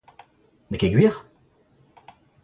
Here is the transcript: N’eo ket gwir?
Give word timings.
N’eo 0.69 0.79
ket 0.81 0.93
gwir? 0.93 1.15